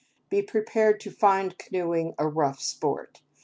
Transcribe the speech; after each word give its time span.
Be 0.31 0.41
prepared 0.41 0.99
to 1.01 1.11
find 1.11 1.59
canoeing 1.59 2.15
a 2.17 2.27
rough 2.27 2.59
sport. 2.59 3.21